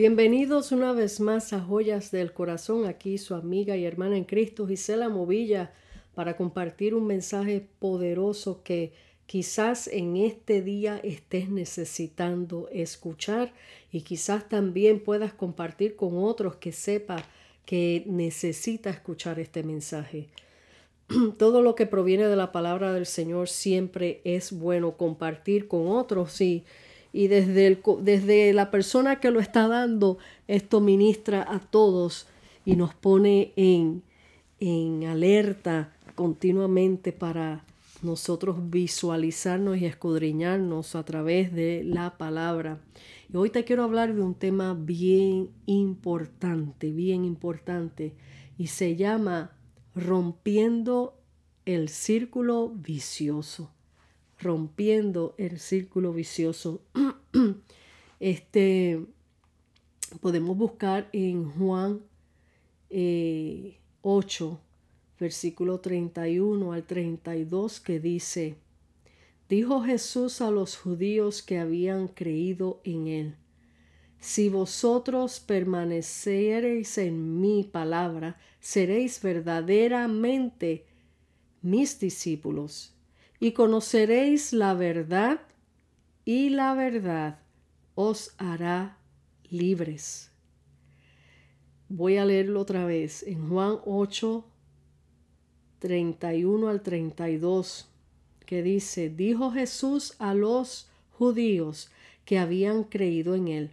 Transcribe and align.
Bienvenidos 0.00 0.72
una 0.72 0.94
vez 0.94 1.20
más 1.20 1.52
a 1.52 1.60
Joyas 1.60 2.10
del 2.10 2.32
Corazón, 2.32 2.86
aquí 2.86 3.18
su 3.18 3.34
amiga 3.34 3.76
y 3.76 3.84
hermana 3.84 4.16
en 4.16 4.24
Cristo 4.24 4.66
Gisela 4.66 5.10
Movilla 5.10 5.74
para 6.14 6.38
compartir 6.38 6.94
un 6.94 7.06
mensaje 7.06 7.68
poderoso 7.78 8.62
que 8.62 8.94
quizás 9.26 9.88
en 9.88 10.16
este 10.16 10.62
día 10.62 10.98
estés 11.04 11.50
necesitando 11.50 12.70
escuchar 12.72 13.52
y 13.92 14.00
quizás 14.00 14.48
también 14.48 15.00
puedas 15.00 15.34
compartir 15.34 15.96
con 15.96 16.16
otros 16.16 16.56
que 16.56 16.72
sepa 16.72 17.22
que 17.66 18.02
necesita 18.06 18.88
escuchar 18.88 19.38
este 19.38 19.62
mensaje. 19.62 20.28
Todo 21.36 21.60
lo 21.60 21.74
que 21.74 21.84
proviene 21.84 22.26
de 22.26 22.36
la 22.36 22.52
palabra 22.52 22.94
del 22.94 23.04
Señor 23.04 23.50
siempre 23.50 24.22
es 24.24 24.50
bueno 24.50 24.96
compartir 24.96 25.68
con 25.68 25.88
otros 25.88 26.40
y 26.40 26.64
y 27.12 27.28
desde, 27.28 27.66
el, 27.66 27.82
desde 28.02 28.52
la 28.52 28.70
persona 28.70 29.20
que 29.20 29.30
lo 29.30 29.40
está 29.40 29.68
dando, 29.68 30.18
esto 30.46 30.80
ministra 30.80 31.44
a 31.48 31.58
todos 31.58 32.26
y 32.64 32.76
nos 32.76 32.94
pone 32.94 33.52
en, 33.56 34.02
en 34.60 35.04
alerta 35.04 35.92
continuamente 36.14 37.12
para 37.12 37.64
nosotros 38.02 38.70
visualizarnos 38.70 39.78
y 39.78 39.86
escudriñarnos 39.86 40.94
a 40.94 41.04
través 41.04 41.52
de 41.52 41.82
la 41.84 42.16
palabra. 42.16 42.80
Y 43.32 43.36
hoy 43.36 43.50
te 43.50 43.64
quiero 43.64 43.84
hablar 43.84 44.14
de 44.14 44.22
un 44.22 44.34
tema 44.34 44.74
bien 44.74 45.50
importante, 45.66 46.90
bien 46.90 47.24
importante, 47.24 48.14
y 48.56 48.68
se 48.68 48.96
llama 48.96 49.52
rompiendo 49.94 51.14
el 51.64 51.88
círculo 51.88 52.68
vicioso 52.68 53.70
rompiendo 54.40 55.34
el 55.38 55.58
círculo 55.58 56.12
vicioso. 56.12 56.82
este, 58.20 59.04
podemos 60.20 60.56
buscar 60.56 61.08
en 61.12 61.50
Juan 61.50 62.00
8, 62.90 62.90
eh, 62.90 63.78
versículo 65.18 65.80
31 65.80 66.72
al 66.72 66.84
32, 66.84 67.80
que 67.80 68.00
dice, 68.00 68.56
Dijo 69.48 69.82
Jesús 69.82 70.40
a 70.40 70.50
los 70.50 70.76
judíos 70.76 71.42
que 71.42 71.58
habían 71.58 72.08
creído 72.08 72.80
en 72.84 73.08
él, 73.08 73.36
Si 74.20 74.48
vosotros 74.48 75.40
permanecereis 75.40 76.98
en 76.98 77.40
mi 77.40 77.64
palabra, 77.64 78.38
seréis 78.60 79.20
verdaderamente 79.22 80.84
mis 81.62 81.98
discípulos 81.98 82.94
y 83.40 83.52
conoceréis 83.52 84.52
la 84.52 84.74
verdad, 84.74 85.40
y 86.26 86.50
la 86.50 86.74
verdad 86.74 87.40
os 87.94 88.34
hará 88.36 88.98
libres. 89.48 90.30
Voy 91.88 92.18
a 92.18 92.26
leerlo 92.26 92.60
otra 92.60 92.84
vez 92.84 93.22
en 93.22 93.48
Juan 93.48 93.78
8, 93.84 94.44
31 95.78 96.68
al 96.68 96.82
32, 96.82 97.88
que 98.44 98.62
dice, 98.62 99.08
dijo 99.08 99.50
Jesús 99.50 100.14
a 100.18 100.34
los 100.34 100.88
judíos 101.12 101.90
que 102.26 102.38
habían 102.38 102.84
creído 102.84 103.34
en 103.34 103.48
él, 103.48 103.70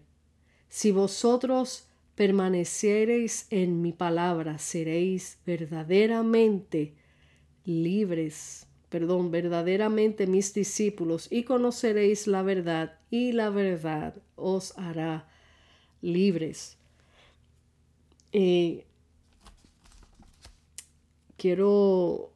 si 0.69 0.91
vosotros 0.91 1.87
permaneciereis 2.15 3.47
en 3.49 3.81
mi 3.81 3.91
palabra, 3.91 4.57
seréis 4.57 5.37
verdaderamente 5.45 6.93
libres 7.65 8.67
perdón, 8.89 9.31
verdaderamente 9.31 10.27
mis 10.27 10.53
discípulos 10.53 11.27
y 11.31 11.43
conoceréis 11.43 12.27
la 12.27 12.41
verdad 12.41 12.99
y 13.09 13.33
la 13.33 13.49
verdad 13.49 14.15
os 14.35 14.77
hará 14.77 15.27
libres. 16.01 16.77
Eh, 18.31 18.85
quiero 21.37 22.31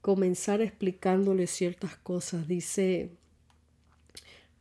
comenzar 0.00 0.60
explicándole 0.60 1.46
ciertas 1.46 1.96
cosas. 1.96 2.48
Dice 2.48 3.10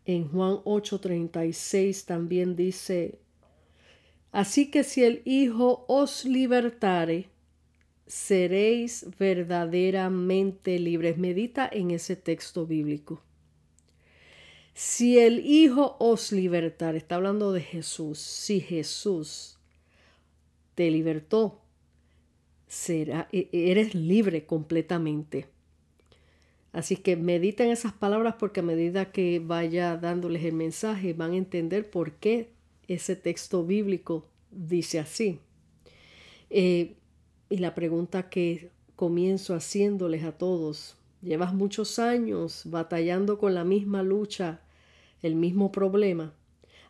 en 0.06 0.30
Juan 0.30 0.60
8:36 0.64 2.06
también 2.06 2.56
dice, 2.56 3.20
así 4.32 4.70
que 4.72 4.84
si 4.84 5.04
el 5.04 5.22
Hijo 5.26 5.86
os 5.88 6.26
libertare, 6.26 7.31
seréis 8.08 9.06
verdaderamente 9.18 10.80
libres. 10.80 11.18
Medita 11.18 11.70
en 11.72 11.92
ese 11.92 12.16
texto 12.16 12.66
bíblico. 12.66 13.22
Si 14.74 15.20
el 15.20 15.46
Hijo 15.46 15.98
os 16.00 16.32
libertar, 16.32 16.96
está 16.96 17.16
hablando 17.16 17.52
de 17.52 17.62
Jesús, 17.62 18.20
si 18.20 18.62
Jesús 18.62 19.58
te 20.76 20.90
libertó, 20.90 21.62
será, 22.68 23.28
e, 23.32 23.50
eres 23.52 23.94
libre 23.94 24.46
completamente. 24.46 25.48
Así 26.72 26.96
que 26.96 27.18
medita 27.18 27.66
en 27.66 27.72
esas 27.72 27.92
palabras 27.92 28.36
porque 28.40 28.62
a 28.62 28.64
medida 28.64 29.12
que 29.12 29.42
vaya 29.44 29.98
dándoles 29.98 30.46
el 30.46 30.54
mensaje 30.54 31.14
van 31.14 31.34
a 31.34 31.38
entender 31.38 31.90
por 31.90 32.14
qué 32.14 32.50
ese 32.88 33.16
texto 33.18 33.66
bíblico 33.66 34.26
dice 34.52 35.00
así. 35.00 35.40
Eh, 36.50 36.96
y 37.52 37.58
la 37.58 37.76
pregunta 37.76 38.30
que 38.30 38.70
comienzo 38.96 39.54
haciéndoles 39.54 40.24
a 40.24 40.32
todos, 40.32 40.96
llevas 41.22 41.54
muchos 41.54 42.00
años 42.00 42.64
batallando 42.66 43.38
con 43.38 43.54
la 43.54 43.66
misma 43.66 44.04
lucha, 44.04 44.62
el 45.22 45.36
mismo 45.36 45.72
problema. 45.72 46.34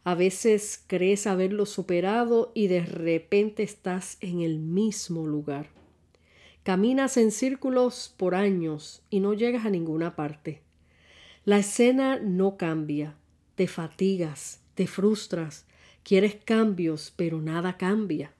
A 0.03 0.13
veces 0.13 0.83
crees 0.85 1.25
haberlo 1.25 1.65
superado 1.65 2.51
y 2.53 2.67
de 2.67 2.81
repente 2.85 3.63
estás 3.63 4.17
en 4.21 4.41
el 4.41 4.59
mismo 4.59 5.25
lugar. 5.25 5.69
Caminas 6.63 7.17
en 7.17 7.31
círculos 7.31 8.13
por 8.15 8.35
años 8.35 9.01
y 9.09 9.19
no 9.19 9.33
llegas 9.33 9.65
a 9.65 9.71
ninguna 9.71 10.15
parte. 10.15 10.61
La 11.43 11.57
escena 11.57 12.19
no 12.19 12.55
cambia, 12.57 13.15
te 13.55 13.67
fatigas, 13.67 14.61
te 14.75 14.85
frustras, 14.85 15.65
quieres 16.03 16.35
cambios, 16.35 17.11
pero 17.15 17.41
nada 17.41 17.77
cambia. 17.77 18.33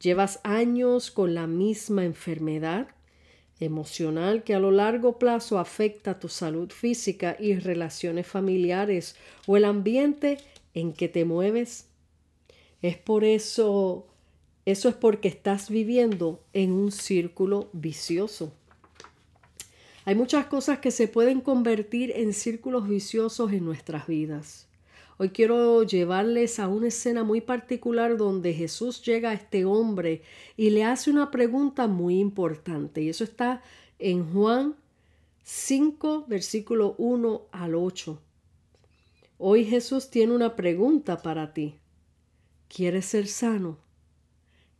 Llevas 0.00 0.40
años 0.44 1.10
con 1.10 1.34
la 1.34 1.46
misma 1.46 2.04
enfermedad 2.04 2.88
emocional 3.60 4.44
que 4.44 4.54
a 4.54 4.60
lo 4.60 4.70
largo 4.70 5.18
plazo 5.18 5.58
afecta 5.58 6.20
tu 6.20 6.28
salud 6.28 6.70
física 6.70 7.36
y 7.40 7.54
relaciones 7.54 8.26
familiares 8.26 9.16
o 9.46 9.56
el 9.56 9.64
ambiente 9.64 10.38
en 10.74 10.92
que 10.92 11.08
te 11.08 11.24
mueves. 11.24 11.86
Es 12.82 12.98
por 12.98 13.24
eso, 13.24 14.06
eso 14.66 14.88
es 14.88 14.94
porque 14.94 15.28
estás 15.28 15.70
viviendo 15.70 16.42
en 16.52 16.72
un 16.72 16.92
círculo 16.92 17.70
vicioso. 17.72 18.52
Hay 20.04 20.14
muchas 20.14 20.46
cosas 20.46 20.78
que 20.78 20.90
se 20.90 21.08
pueden 21.08 21.40
convertir 21.40 22.12
en 22.14 22.32
círculos 22.32 22.88
viciosos 22.88 23.52
en 23.52 23.64
nuestras 23.64 24.06
vidas. 24.06 24.68
Hoy 25.18 25.30
quiero 25.30 25.82
llevarles 25.82 26.58
a 26.58 26.68
una 26.68 26.88
escena 26.88 27.24
muy 27.24 27.40
particular 27.40 28.18
donde 28.18 28.52
Jesús 28.52 29.02
llega 29.02 29.30
a 29.30 29.34
este 29.34 29.64
hombre 29.64 30.20
y 30.58 30.68
le 30.70 30.84
hace 30.84 31.10
una 31.10 31.30
pregunta 31.30 31.86
muy 31.86 32.20
importante. 32.20 33.00
Y 33.00 33.08
eso 33.08 33.24
está 33.24 33.62
en 33.98 34.30
Juan 34.30 34.76
5, 35.42 36.26
versículo 36.28 36.96
1 36.98 37.46
al 37.50 37.74
8. 37.74 38.20
Hoy 39.38 39.64
Jesús 39.64 40.10
tiene 40.10 40.34
una 40.34 40.54
pregunta 40.54 41.22
para 41.22 41.54
ti. 41.54 41.76
¿Quieres 42.68 43.06
ser 43.06 43.26
sano? 43.26 43.78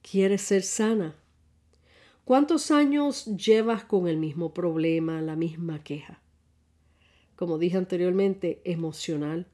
¿Quieres 0.03 0.43
ser 0.43 0.65
sana? 0.65 1.17
¿Cuántos 2.27 2.71
años 2.71 3.25
llevas 3.25 3.85
con 3.85 4.07
el 4.07 4.19
mismo 4.19 4.53
problema, 4.53 5.23
la 5.23 5.35
misma 5.35 5.83
queja? 5.83 6.21
Como 7.37 7.57
dije 7.57 7.79
anteriormente, 7.79 8.61
emocional, 8.65 9.47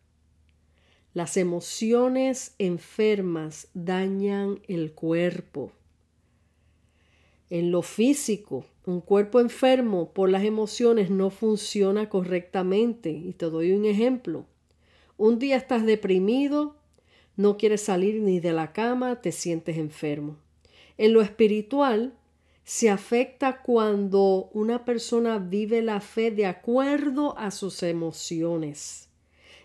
las 1.14 1.36
emociones 1.36 2.54
enfermas 2.58 3.68
dañan 3.74 4.60
el 4.66 4.92
cuerpo. 4.92 5.72
En 7.50 7.70
lo 7.70 7.82
físico, 7.82 8.64
un 8.86 9.02
cuerpo 9.02 9.38
enfermo 9.38 10.12
por 10.14 10.30
las 10.30 10.42
emociones 10.42 11.10
no 11.10 11.28
funciona 11.28 12.08
correctamente. 12.08 13.10
Y 13.10 13.34
te 13.34 13.46
doy 13.46 13.72
un 13.72 13.84
ejemplo. 13.84 14.46
Un 15.18 15.38
día 15.38 15.56
estás 15.56 15.84
deprimido, 15.84 16.76
no 17.36 17.58
quieres 17.58 17.82
salir 17.82 18.22
ni 18.22 18.40
de 18.40 18.54
la 18.54 18.72
cama, 18.72 19.20
te 19.20 19.32
sientes 19.32 19.76
enfermo. 19.76 20.38
En 20.96 21.12
lo 21.12 21.20
espiritual, 21.20 22.14
se 22.64 22.88
afecta 22.88 23.60
cuando 23.60 24.48
una 24.54 24.86
persona 24.86 25.38
vive 25.38 25.82
la 25.82 26.00
fe 26.00 26.30
de 26.30 26.46
acuerdo 26.46 27.36
a 27.36 27.50
sus 27.50 27.82
emociones. 27.82 29.10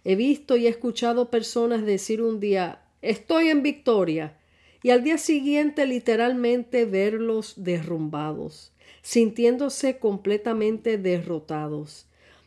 He 0.10 0.16
visto 0.16 0.56
y 0.56 0.68
he 0.68 0.70
escuchado 0.70 1.30
personas 1.30 1.86
decir 1.86 2.22
un 2.22 2.40
día, 2.40 2.80
estoy 3.02 3.50
en 3.50 3.62
victoria, 3.62 4.38
y 4.82 4.92
al 4.92 5.04
día 5.04 5.18
siguiente 5.18 5.86
literalmente 5.86 6.86
verlos 6.86 7.56
derrumbados, 7.58 8.72
sintiéndose 9.02 9.98
completamente 9.98 10.98
derrotados. 10.98 12.06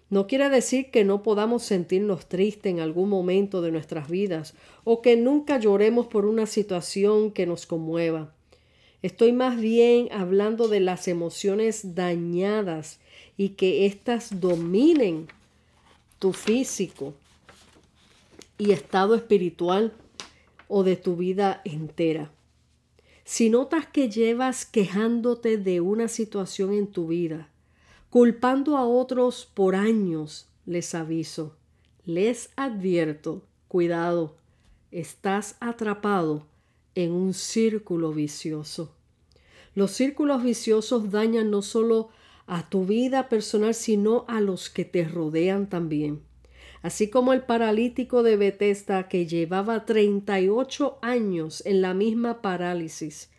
No 0.08 0.26
quiere 0.26 0.48
decir 0.48 0.90
que 0.90 1.04
no 1.04 1.22
podamos 1.22 1.62
sentirnos 1.62 2.30
tristes 2.30 2.72
en 2.72 2.80
algún 2.80 3.10
momento 3.10 3.60
de 3.60 3.72
nuestras 3.72 4.08
vidas 4.08 4.54
o 4.84 5.02
que 5.02 5.18
nunca 5.18 5.58
lloremos 5.58 6.06
por 6.06 6.24
una 6.24 6.46
situación 6.46 7.30
que 7.30 7.44
nos 7.44 7.66
conmueva. 7.66 8.32
Estoy 9.02 9.32
más 9.32 9.60
bien 9.60 10.08
hablando 10.12 10.66
de 10.66 10.80
las 10.80 11.08
emociones 11.08 11.94
dañadas 11.94 13.00
y 13.36 13.50
que 13.50 13.84
éstas 13.84 14.40
dominen 14.40 15.28
tu 16.18 16.32
físico 16.32 17.12
y 18.60 18.72
estado 18.72 19.14
espiritual 19.14 19.94
o 20.68 20.84
de 20.84 20.94
tu 20.96 21.16
vida 21.16 21.62
entera. 21.64 22.30
Si 23.24 23.48
notas 23.48 23.86
que 23.86 24.10
llevas 24.10 24.66
quejándote 24.66 25.56
de 25.56 25.80
una 25.80 26.08
situación 26.08 26.74
en 26.74 26.86
tu 26.86 27.06
vida, 27.06 27.48
culpando 28.10 28.76
a 28.76 28.86
otros 28.86 29.50
por 29.54 29.74
años, 29.74 30.46
les 30.66 30.94
aviso, 30.94 31.56
les 32.04 32.50
advierto, 32.54 33.42
cuidado, 33.66 34.36
estás 34.90 35.56
atrapado 35.60 36.46
en 36.94 37.12
un 37.12 37.32
círculo 37.32 38.12
vicioso. 38.12 38.94
Los 39.74 39.92
círculos 39.92 40.42
viciosos 40.42 41.10
dañan 41.10 41.50
no 41.50 41.62
solo 41.62 42.10
a 42.46 42.68
tu 42.68 42.84
vida 42.84 43.30
personal, 43.30 43.72
sino 43.72 44.26
a 44.28 44.42
los 44.42 44.68
que 44.68 44.84
te 44.84 45.04
rodean 45.04 45.68
también. 45.70 46.28
Así 46.82 47.10
como 47.10 47.32
el 47.32 47.42
paralítico 47.42 48.22
de 48.22 48.36
Bethesda 48.36 49.08
que 49.08 49.26
llevaba 49.26 49.84
38 49.84 50.98
años 51.02 51.62
en 51.66 51.82
la 51.82 51.94
misma 51.94 52.40
parálisis 52.42 53.30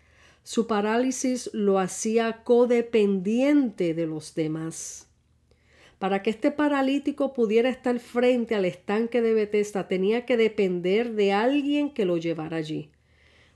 su 0.44 0.66
parálisis 0.66 1.52
lo 1.54 1.78
hacía 1.78 2.44
codependiente 2.44 3.94
de 3.94 4.08
los 4.08 4.34
demás. 4.34 5.08
Para 6.00 6.24
que 6.24 6.32
este 6.32 6.50
paralítico 6.50 7.34
pudiera 7.34 7.70
estar 7.70 8.00
frente 8.00 8.56
al 8.56 8.66
estanque 8.66 9.22
de 9.22 9.36
Bethesda, 9.36 9.88
tenía 9.88 10.26
que 10.26 10.38
depender 10.38 11.14
de 11.14 11.32
alguien 11.32 11.92
que 11.94 12.06
lo 12.06 12.18
llevara 12.18 12.58
allí. 12.58 12.90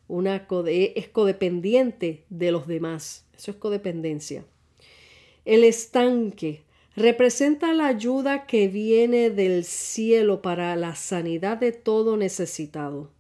Una 0.07 0.47
es 0.67 1.09
codependiente 1.09 2.23
de 2.29 2.51
los 2.51 2.67
demás. 2.67 3.25
Eso 3.35 3.49
es 3.49 3.57
codependencia. 3.57 4.45
El 5.43 5.63
estanque 5.63 6.61
representa 6.95 7.73
la 7.73 7.87
ayuda 7.87 8.45
que 8.45 8.67
viene 8.67 9.29
del 9.29 9.65
cielo 9.65 10.41
para 10.41 10.75
la 10.75 10.95
sanidad 10.95 11.57
de 11.57 11.71
todo 11.71 12.15
necesitado. 12.15 13.11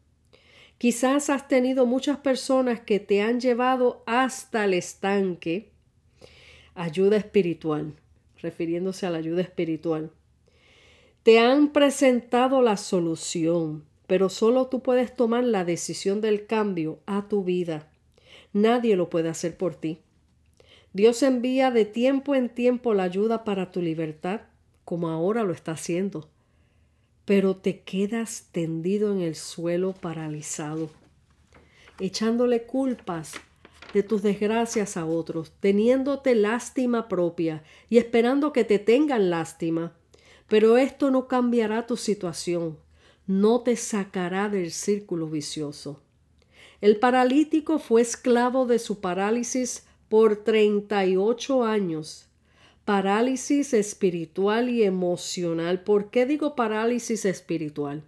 Quizás 0.77 1.29
has 1.29 1.47
tenido 1.47 1.85
muchas 1.85 2.17
personas 2.17 2.81
que 2.81 2.99
te 2.99 3.21
han 3.21 3.39
llevado 3.39 4.03
hasta 4.05 4.65
el 4.65 4.73
estanque. 4.73 5.69
Ayuda 6.73 7.17
espiritual, 7.17 7.93
refiriéndose 8.41 9.05
a 9.05 9.09
la 9.09 9.17
ayuda 9.17 9.41
espiritual. 9.41 10.11
Te 11.23 11.39
han 11.39 11.71
presentado 11.71 12.61
la 12.61 12.77
solución, 12.77 13.85
pero 14.05 14.29
solo 14.29 14.67
tú 14.67 14.83
puedes 14.83 15.15
tomar 15.15 15.43
la 15.43 15.65
decisión 15.65 16.21
del 16.21 16.45
cambio 16.45 16.99
a 17.05 17.27
tu 17.27 17.43
vida. 17.43 17.89
Nadie 18.53 18.95
lo 18.95 19.09
puede 19.09 19.29
hacer 19.29 19.57
por 19.57 19.75
ti. 19.75 19.99
Dios 20.95 21.21
envía 21.21 21.69
de 21.69 21.85
tiempo 21.85 22.33
en 22.33 22.49
tiempo 22.49 22.95
la 22.95 23.03
ayuda 23.03 23.43
para 23.43 23.71
tu 23.71 23.81
libertad, 23.81 24.41
como 24.83 25.09
ahora 25.09 25.43
lo 25.43 25.53
está 25.53 25.73
haciendo 25.73 26.31
pero 27.25 27.55
te 27.55 27.81
quedas 27.81 28.49
tendido 28.51 29.11
en 29.11 29.21
el 29.21 29.35
suelo 29.35 29.93
paralizado, 29.93 30.91
echándole 31.99 32.63
culpas 32.63 33.33
de 33.93 34.03
tus 34.03 34.21
desgracias 34.21 34.95
a 34.95 35.05
otros, 35.05 35.51
teniéndote 35.59 36.35
lástima 36.35 37.07
propia 37.07 37.63
y 37.89 37.97
esperando 37.97 38.53
que 38.53 38.63
te 38.63 38.77
tengan 38.77 39.31
lástima. 39.31 39.93
Pero 40.47 40.77
esto 40.77 41.09
no 41.09 41.27
cambiará 41.27 41.87
tu 41.87 41.97
situación, 41.97 42.77
no 43.25 43.61
te 43.61 43.75
sacará 43.75 44.47
del 44.47 44.71
círculo 44.71 45.27
vicioso. 45.27 46.01
El 46.81 46.99
paralítico 46.99 47.79
fue 47.79 48.01
esclavo 48.01 48.67
de 48.67 48.77
su 48.77 48.99
parálisis 48.99 49.87
por 50.15 50.37
38 50.37 51.65
años 51.65 52.29
parálisis 52.85 53.73
espiritual 53.73 54.69
y 54.69 54.83
emocional. 54.83 55.83
¿Por 55.83 56.09
qué 56.09 56.25
digo 56.25 56.55
parálisis 56.55 57.25
espiritual? 57.25 58.01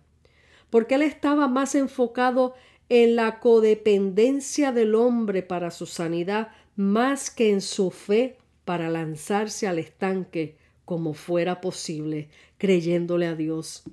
Porque 0.69 0.95
él 0.95 1.01
estaba 1.01 1.49
más 1.49 1.75
enfocado 1.75 2.53
en 2.87 3.17
la 3.17 3.41
codependencia 3.41 4.71
del 4.71 4.95
hombre 4.95 5.43
para 5.43 5.69
su 5.69 5.85
sanidad 5.85 6.47
más 6.77 7.29
que 7.29 7.49
en 7.49 7.59
su 7.59 7.91
fe 7.91 8.37
para 8.63 8.89
lanzarse 8.89 9.67
al 9.67 9.77
estanque 9.77 10.55
como 10.85 11.13
fuera 11.13 11.59
posible, 11.59 12.29
creyéndole 12.57 13.27
a 13.27 13.35
Dios. 13.35 13.83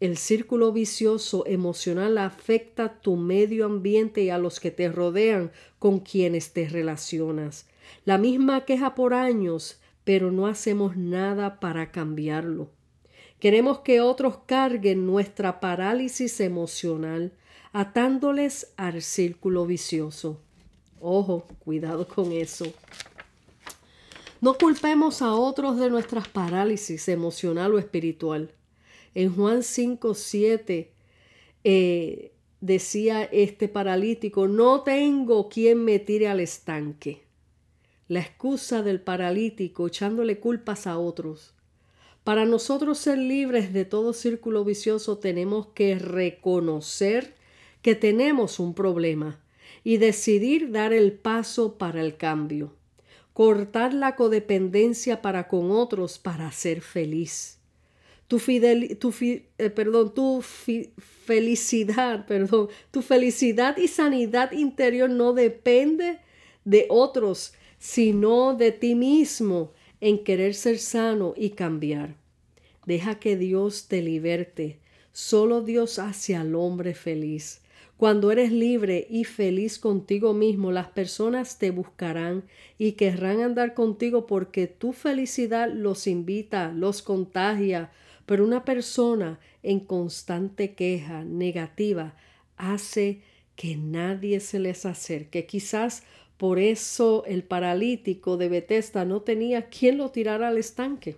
El 0.00 0.16
círculo 0.16 0.72
vicioso 0.72 1.44
emocional 1.46 2.18
afecta 2.18 2.84
a 2.84 3.00
tu 3.00 3.16
medio 3.16 3.66
ambiente 3.66 4.22
y 4.22 4.30
a 4.30 4.38
los 4.38 4.60
que 4.60 4.70
te 4.70 4.88
rodean 4.88 5.50
con 5.78 6.00
quienes 6.00 6.52
te 6.52 6.68
relacionas. 6.68 7.66
La 8.04 8.18
misma 8.18 8.64
queja 8.64 8.94
por 8.94 9.14
años 9.14 9.80
pero 10.08 10.30
no 10.30 10.46
hacemos 10.46 10.96
nada 10.96 11.60
para 11.60 11.90
cambiarlo. 11.90 12.70
Queremos 13.40 13.80
que 13.80 14.00
otros 14.00 14.38
carguen 14.46 15.04
nuestra 15.04 15.60
parálisis 15.60 16.40
emocional, 16.40 17.34
atándoles 17.74 18.72
al 18.78 19.02
círculo 19.02 19.66
vicioso. 19.66 20.40
Ojo, 20.98 21.46
cuidado 21.58 22.08
con 22.08 22.32
eso. 22.32 22.64
No 24.40 24.54
culpemos 24.54 25.20
a 25.20 25.34
otros 25.34 25.78
de 25.78 25.90
nuestras 25.90 26.26
parálisis 26.26 27.06
emocional 27.10 27.74
o 27.74 27.78
espiritual. 27.78 28.50
En 29.18 29.34
Juan 29.34 29.64
5, 29.64 30.14
7 30.14 30.92
eh, 31.64 32.32
decía 32.60 33.24
este 33.24 33.66
paralítico, 33.66 34.46
no 34.46 34.82
tengo 34.82 35.48
quien 35.48 35.84
me 35.84 35.98
tire 35.98 36.28
al 36.28 36.38
estanque 36.38 37.22
la 38.06 38.20
excusa 38.20 38.84
del 38.84 39.00
paralítico 39.00 39.88
echándole 39.88 40.38
culpas 40.38 40.86
a 40.86 41.00
otros. 41.00 41.52
Para 42.22 42.44
nosotros 42.44 42.98
ser 42.98 43.18
libres 43.18 43.72
de 43.72 43.84
todo 43.84 44.12
círculo 44.12 44.64
vicioso 44.64 45.18
tenemos 45.18 45.66
que 45.74 45.98
reconocer 45.98 47.34
que 47.82 47.96
tenemos 47.96 48.60
un 48.60 48.72
problema 48.72 49.40
y 49.82 49.96
decidir 49.96 50.70
dar 50.70 50.92
el 50.92 51.10
paso 51.10 51.76
para 51.76 52.02
el 52.02 52.16
cambio, 52.16 52.76
cortar 53.32 53.94
la 53.94 54.14
codependencia 54.14 55.22
para 55.22 55.48
con 55.48 55.72
otros 55.72 56.20
para 56.20 56.52
ser 56.52 56.82
feliz. 56.82 57.57
Tu, 58.28 58.38
tu, 58.98 59.14
eh, 59.20 59.70
perdón, 59.70 60.14
tu 60.14 60.42
felicidad, 60.42 62.26
perdón, 62.28 62.68
tu 62.90 63.02
felicidad 63.02 63.76
y 63.76 63.88
sanidad 63.88 64.52
interior 64.52 65.10
no 65.10 65.32
depende 65.32 66.18
de 66.64 66.86
otros, 66.90 67.54
sino 67.78 68.54
de 68.54 68.72
ti 68.72 68.94
mismo 68.94 69.72
en 70.00 70.22
querer 70.22 70.54
ser 70.54 70.78
sano 70.78 71.34
y 71.36 71.50
cambiar. 71.50 72.14
Deja 72.86 73.18
que 73.18 73.36
Dios 73.36 73.88
te 73.88 74.02
liberte. 74.02 74.78
Solo 75.12 75.62
Dios 75.62 75.98
hace 75.98 76.36
al 76.36 76.54
hombre 76.54 76.94
feliz. 76.94 77.60
Cuando 77.98 78.30
eres 78.30 78.52
libre 78.52 79.08
y 79.10 79.24
feliz 79.24 79.80
contigo 79.80 80.32
mismo, 80.32 80.70
las 80.70 80.86
personas 80.88 81.58
te 81.58 81.72
buscarán 81.72 82.44
y 82.78 82.92
querrán 82.92 83.40
andar 83.40 83.74
contigo 83.74 84.26
porque 84.26 84.68
tu 84.68 84.92
felicidad 84.92 85.68
los 85.68 86.06
invita, 86.06 86.70
los 86.72 87.02
contagia. 87.02 87.90
Pero 88.28 88.44
una 88.44 88.62
persona 88.66 89.40
en 89.62 89.80
constante 89.80 90.74
queja 90.74 91.24
negativa 91.24 92.14
hace 92.58 93.22
que 93.56 93.78
nadie 93.78 94.40
se 94.40 94.58
les 94.58 94.84
acerque. 94.84 95.46
Quizás 95.46 96.02
por 96.36 96.58
eso 96.58 97.24
el 97.24 97.42
paralítico 97.42 98.36
de 98.36 98.50
Bethesda 98.50 99.06
no 99.06 99.22
tenía 99.22 99.70
quien 99.70 99.96
lo 99.96 100.10
tirara 100.10 100.48
al 100.48 100.58
estanque. 100.58 101.16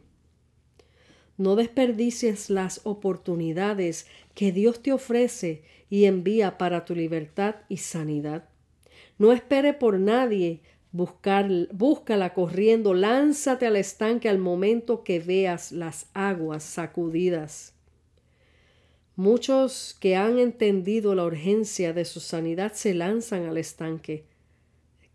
No 1.36 1.56
desperdicies 1.56 2.48
las 2.48 2.80
oportunidades 2.84 4.06
que 4.36 4.52
Dios 4.52 4.80
te 4.80 4.92
ofrece 4.92 5.64
y 5.90 6.04
envía 6.04 6.58
para 6.58 6.84
tu 6.84 6.94
libertad 6.94 7.56
y 7.68 7.78
sanidad. 7.78 8.48
No 9.18 9.32
espere 9.32 9.74
por 9.74 9.98
nadie, 9.98 10.60
buscar, 10.92 11.48
búscala 11.72 12.34
corriendo, 12.34 12.94
lánzate 12.94 13.66
al 13.66 13.76
estanque 13.76 14.28
al 14.28 14.38
momento 14.38 15.04
que 15.04 15.20
veas 15.20 15.72
las 15.72 16.06
aguas 16.14 16.62
sacudidas. 16.64 17.74
Muchos 19.16 19.96
que 20.00 20.16
han 20.16 20.38
entendido 20.38 21.14
la 21.14 21.24
urgencia 21.24 21.92
de 21.92 22.04
su 22.04 22.20
sanidad 22.20 22.72
se 22.72 22.94
lanzan 22.94 23.44
al 23.44 23.58
estanque, 23.58 24.24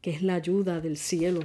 que 0.01 0.11
es 0.11 0.21
la 0.21 0.35
ayuda 0.35 0.79
del 0.79 0.97
cielo. 0.97 1.41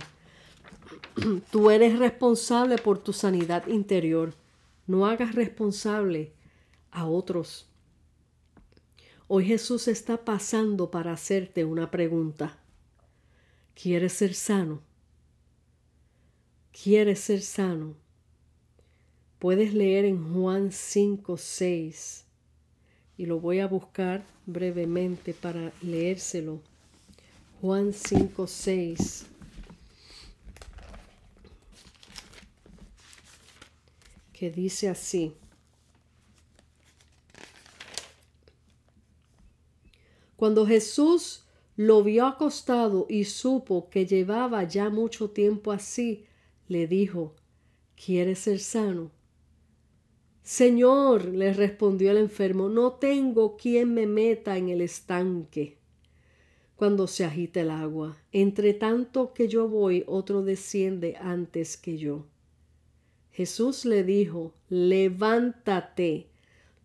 Tú 1.51 1.71
eres 1.71 1.99
responsable 1.99 2.77
por 2.77 2.99
tu 2.99 3.13
sanidad 3.13 3.67
interior. 3.67 4.35
No 4.87 5.07
hagas 5.07 5.35
responsable 5.35 6.33
a 6.91 7.07
otros. 7.07 7.67
Hoy 9.27 9.47
Jesús 9.47 9.89
está 9.89 10.25
pasando 10.25 10.91
para 10.91 11.13
hacerte 11.13 11.65
una 11.65 11.91
pregunta. 11.91 12.59
¿Quieres 13.75 14.13
ser 14.13 14.35
sano? 14.35 14.83
¿Quieres 16.73 17.21
ser 17.21 17.43
sano? 17.43 17.95
Puedes 19.39 19.73
leer 19.75 20.05
en 20.05 20.33
Juan 20.35 20.71
5, 20.71 21.37
6 21.37 22.25
y 23.17 23.27
lo 23.27 23.39
voy 23.41 23.61
a 23.61 23.67
buscar 23.67 24.25
brevemente 24.47 25.35
para 25.35 25.73
leérselo. 25.83 26.61
Juan 27.61 27.93
5, 27.93 28.47
6. 28.47 29.27
Que 34.33 34.51
dice 34.51 34.89
así. 34.89 35.35
Cuando 40.37 40.67
Jesús 40.67 41.45
lo 41.81 42.03
vio 42.03 42.27
acostado 42.27 43.07
y 43.09 43.25
supo 43.25 43.89
que 43.89 44.05
llevaba 44.05 44.65
ya 44.65 44.91
mucho 44.91 45.31
tiempo 45.31 45.73
así, 45.73 46.27
le 46.69 46.87
dijo, 46.87 47.35
¿Quieres 47.97 48.41
ser 48.41 48.59
sano? 48.59 49.11
Señor, 50.43 51.25
le 51.25 51.55
respondió 51.55 52.11
el 52.11 52.19
enfermo, 52.19 52.69
no 52.69 52.93
tengo 52.93 53.57
quien 53.57 53.95
me 53.95 54.07
meta 54.07 54.59
en 54.59 54.69
el 54.69 54.83
estanque 54.83 55.79
cuando 56.77 57.07
se 57.07 57.25
agita 57.25 57.63
el 57.63 57.71
agua. 57.71 58.19
Entre 58.31 58.75
tanto 58.75 59.33
que 59.33 59.49
yo 59.49 59.67
voy, 59.67 60.05
otro 60.07 60.43
desciende 60.43 61.17
antes 61.19 61.79
que 61.79 61.97
yo. 61.97 62.27
Jesús 63.33 63.87
le 63.87 64.05
dijo, 64.05 64.53
levántate, 64.69 66.27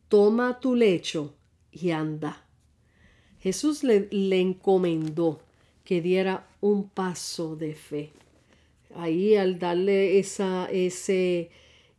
toma 0.08 0.62
tu 0.62 0.74
lecho 0.74 1.36
y 1.70 1.92
anda. 1.92 2.45
Jesús 3.46 3.84
le, 3.84 4.08
le 4.10 4.40
encomendó 4.42 5.40
que 5.84 6.02
diera 6.02 6.48
un 6.62 6.90
paso 6.90 7.56
de 7.56 7.76
fe. 7.76 8.10
Ahí 8.96 9.36
al 9.36 9.60
darle 9.60 10.18
esa, 10.18 10.68
ese, 10.72 11.52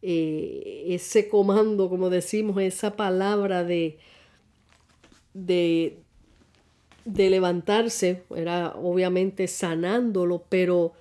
eh, 0.03 0.85
ese 0.88 1.29
comando, 1.29 1.88
como 1.88 2.11
decimos, 2.11 2.61
esa 2.61 2.97
palabra 2.97 3.62
de, 3.62 3.97
de, 5.35 5.99
de 7.05 7.31
levantarse, 7.31 8.25
era 8.35 8.75
obviamente 8.75 9.47
sanándolo, 9.47 10.43
pero 10.49 10.95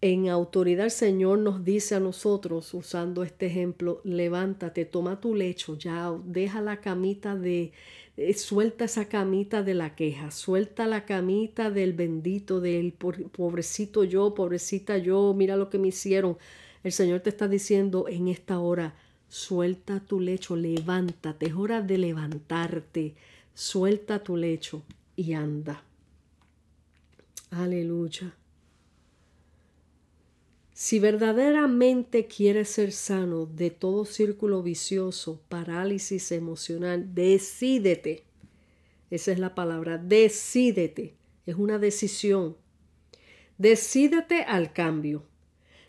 en 0.00 0.28
autoridad 0.28 0.86
el 0.86 0.90
Señor 0.90 1.38
nos 1.38 1.64
dice 1.64 1.94
a 1.94 2.00
nosotros, 2.00 2.74
usando 2.74 3.22
este 3.22 3.46
ejemplo, 3.46 4.00
levántate, 4.02 4.86
toma 4.86 5.20
tu 5.20 5.36
lecho, 5.36 5.78
ya 5.78 6.12
deja 6.24 6.60
la 6.60 6.80
camita 6.80 7.36
de, 7.36 7.70
eh, 8.16 8.34
suelta 8.34 8.84
esa 8.84 9.08
camita 9.08 9.62
de 9.62 9.74
la 9.74 9.94
queja, 9.94 10.30
suelta 10.30 10.86
la 10.86 11.04
camita 11.06 11.70
del 11.70 11.94
bendito, 11.94 12.60
del 12.60 12.92
pobrecito 12.92 14.04
yo, 14.04 14.34
pobrecita 14.34 14.98
yo, 14.98 15.34
mira 15.34 15.56
lo 15.56 15.70
que 15.70 15.78
me 15.78 15.88
hicieron. 15.88 16.36
El 16.84 16.92
Señor 16.92 17.20
te 17.20 17.30
está 17.30 17.48
diciendo 17.48 18.06
en 18.08 18.28
esta 18.28 18.58
hora, 18.58 18.94
suelta 19.28 20.00
tu 20.00 20.20
lecho, 20.20 20.56
levántate, 20.56 21.46
es 21.46 21.54
hora 21.54 21.80
de 21.80 21.98
levantarte, 21.98 23.14
suelta 23.54 24.22
tu 24.22 24.36
lecho 24.36 24.82
y 25.16 25.32
anda. 25.32 25.82
Aleluya. 27.50 28.34
Si 30.82 30.98
verdaderamente 30.98 32.26
quieres 32.26 32.70
ser 32.70 32.90
sano 32.90 33.46
de 33.46 33.70
todo 33.70 34.04
círculo 34.04 34.64
vicioso, 34.64 35.40
parálisis 35.48 36.32
emocional, 36.32 37.14
decídete. 37.14 38.24
Esa 39.08 39.30
es 39.30 39.38
la 39.38 39.54
palabra, 39.54 39.96
decídete. 39.96 41.14
Es 41.46 41.54
una 41.54 41.78
decisión. 41.78 42.56
Decídete 43.58 44.42
al 44.42 44.72
cambio. 44.72 45.22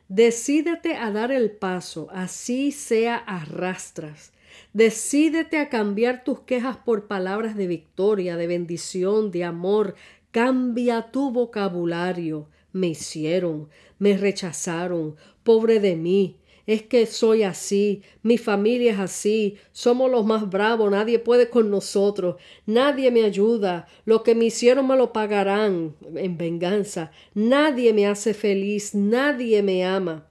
Decídete 0.10 0.96
a 0.96 1.10
dar 1.10 1.32
el 1.32 1.50
paso, 1.50 2.08
así 2.12 2.72
sea 2.72 3.16
arrastras. 3.16 4.32
Decídete 4.74 5.58
a 5.58 5.70
cambiar 5.70 6.24
tus 6.24 6.42
quejas 6.42 6.78
por 6.78 7.08
palabras 7.08 7.56
de 7.56 7.66
victoria, 7.66 8.38
de 8.38 8.46
bendición, 8.46 9.32
de 9.32 9.44
amor. 9.44 9.96
Cambia 10.30 11.10
tu 11.12 11.32
vocabulario. 11.32 12.48
Me 12.74 12.88
hicieron, 12.88 13.70
me 14.00 14.18
rechazaron, 14.18 15.16
pobre 15.44 15.80
de 15.80 15.96
mí, 15.96 16.38
es 16.66 16.82
que 16.84 17.06
soy 17.06 17.44
así, 17.44 18.02
mi 18.22 18.38
familia 18.38 18.94
es 18.94 19.00
así, 19.00 19.58
somos 19.74 20.10
los 20.10 20.26
más 20.26 20.50
bravos, 20.50 20.90
nadie 20.90 21.20
puede 21.20 21.50
con 21.50 21.70
nosotros, 21.70 22.38
nadie 22.66 23.12
me 23.12 23.24
ayuda, 23.24 23.88
lo 24.06 24.24
que 24.24 24.34
me 24.34 24.46
hicieron 24.46 24.88
me 24.88 24.96
lo 24.96 25.12
pagarán 25.12 25.96
en 26.16 26.38
venganza, 26.38 27.12
nadie 27.34 27.94
me 27.94 28.08
hace 28.08 28.34
feliz, 28.34 28.96
nadie 28.96 29.62
me 29.62 29.86
ama. 29.86 30.28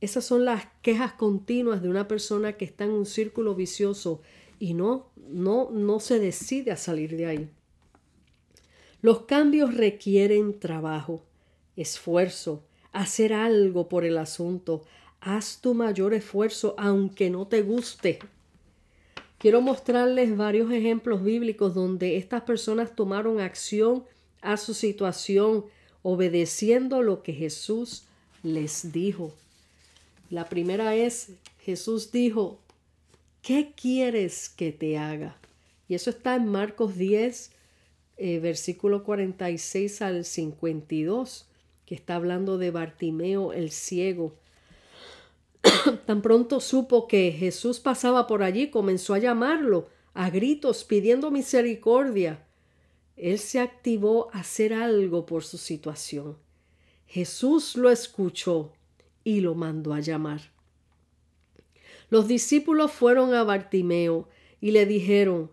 Esas 0.00 0.24
son 0.24 0.44
las 0.44 0.66
quejas 0.80 1.12
continuas 1.12 1.82
de 1.82 1.88
una 1.88 2.08
persona 2.08 2.56
que 2.56 2.64
está 2.64 2.84
en 2.84 2.90
un 2.90 3.06
círculo 3.06 3.54
vicioso 3.54 4.20
y 4.58 4.74
no, 4.74 5.10
no, 5.16 5.70
no 5.70 6.00
se 6.00 6.18
decide 6.18 6.70
a 6.70 6.76
salir 6.76 7.16
de 7.16 7.26
ahí. 7.26 7.50
Los 9.00 9.22
cambios 9.22 9.74
requieren 9.74 10.60
trabajo, 10.60 11.24
esfuerzo, 11.76 12.62
hacer 12.92 13.32
algo 13.32 13.88
por 13.88 14.04
el 14.04 14.18
asunto, 14.18 14.84
haz 15.20 15.60
tu 15.60 15.74
mayor 15.74 16.14
esfuerzo 16.14 16.74
aunque 16.78 17.30
no 17.30 17.46
te 17.46 17.62
guste. 17.62 18.18
Quiero 19.38 19.60
mostrarles 19.60 20.36
varios 20.36 20.70
ejemplos 20.70 21.24
bíblicos 21.24 21.74
donde 21.74 22.16
estas 22.16 22.42
personas 22.42 22.94
tomaron 22.94 23.40
acción 23.40 24.04
a 24.40 24.56
su 24.56 24.74
situación 24.74 25.64
obedeciendo 26.02 27.02
lo 27.02 27.22
que 27.22 27.32
Jesús 27.32 28.04
les 28.42 28.92
dijo. 28.92 29.32
La 30.30 30.48
primera 30.48 30.94
es, 30.94 31.32
Jesús 31.60 32.10
dijo, 32.10 32.58
¿qué 33.42 33.72
quieres 33.74 34.48
que 34.48 34.72
te 34.72 34.98
haga? 34.98 35.36
Y 35.88 35.94
eso 35.94 36.10
está 36.10 36.36
en 36.36 36.46
Marcos 36.46 36.96
10, 36.96 37.50
eh, 38.16 38.38
versículo 38.38 39.04
46 39.04 40.02
al 40.02 40.24
52, 40.24 41.46
que 41.86 41.94
está 41.94 42.16
hablando 42.16 42.58
de 42.58 42.70
Bartimeo 42.70 43.52
el 43.52 43.70
ciego. 43.70 44.36
Tan 46.06 46.22
pronto 46.22 46.60
supo 46.60 47.06
que 47.08 47.32
Jesús 47.32 47.80
pasaba 47.80 48.26
por 48.26 48.42
allí, 48.42 48.70
comenzó 48.70 49.14
a 49.14 49.18
llamarlo 49.18 49.88
a 50.14 50.30
gritos 50.30 50.84
pidiendo 50.84 51.30
misericordia. 51.30 52.44
Él 53.16 53.38
se 53.38 53.60
activó 53.60 54.28
a 54.32 54.40
hacer 54.40 54.72
algo 54.72 55.26
por 55.26 55.44
su 55.44 55.58
situación. 55.58 56.36
Jesús 57.06 57.76
lo 57.76 57.90
escuchó 57.90 58.72
y 59.24 59.40
lo 59.40 59.54
mandó 59.54 59.92
a 59.92 60.00
llamar. 60.00 60.52
Los 62.10 62.28
discípulos 62.28 62.92
fueron 62.92 63.34
a 63.34 63.44
Bartimeo 63.44 64.28
y 64.60 64.72
le 64.72 64.86
dijeron, 64.86 65.50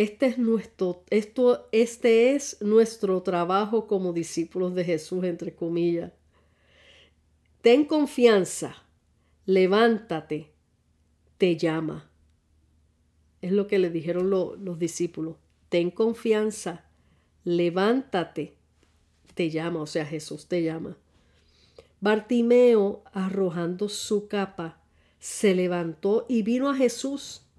este 0.00 0.24
es 0.24 0.38
nuestro, 0.38 1.04
esto, 1.10 1.68
este 1.72 2.34
es 2.34 2.56
nuestro 2.62 3.22
trabajo 3.22 3.86
como 3.86 4.14
discípulos 4.14 4.74
de 4.74 4.82
Jesús, 4.82 5.24
entre 5.24 5.54
comillas. 5.54 6.10
Ten 7.60 7.84
confianza, 7.84 8.82
levántate, 9.44 10.52
te 11.36 11.58
llama. 11.58 12.10
Es 13.42 13.52
lo 13.52 13.66
que 13.66 13.78
le 13.78 13.90
dijeron 13.90 14.30
los 14.30 14.78
discípulos. 14.78 15.36
Ten 15.68 15.90
confianza, 15.90 16.86
levántate, 17.44 18.56
te 19.34 19.50
llama, 19.50 19.82
o 19.82 19.86
sea, 19.86 20.06
Jesús 20.06 20.48
te 20.48 20.62
llama. 20.62 20.96
Bartimeo, 22.00 23.04
arrojando 23.12 23.90
su 23.90 24.28
capa, 24.28 24.80
se 25.18 25.54
levantó 25.54 26.24
y 26.26 26.40
vino 26.40 26.70
a 26.70 26.74
Jesús. 26.74 27.49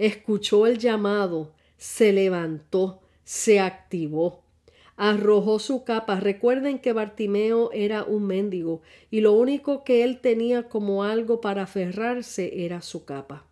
Escuchó 0.00 0.66
el 0.66 0.78
llamado, 0.78 1.52
se 1.76 2.12
levantó, 2.12 3.02
se 3.22 3.60
activó 3.60 4.42
arrojó 5.00 5.58
su 5.58 5.82
capa. 5.82 6.20
Recuerden 6.20 6.78
que 6.78 6.92
Bartimeo 6.92 7.70
era 7.72 8.04
un 8.04 8.26
mendigo 8.26 8.82
y 9.10 9.22
lo 9.22 9.32
único 9.32 9.82
que 9.82 10.04
él 10.04 10.20
tenía 10.20 10.68
como 10.68 11.04
algo 11.04 11.40
para 11.40 11.62
aferrarse 11.62 12.66
era 12.66 12.82
su 12.82 13.06
capa. 13.06 13.46